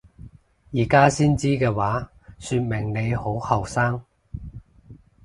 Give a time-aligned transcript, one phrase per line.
[0.73, 4.01] 而家先知嘅話說明你好後生！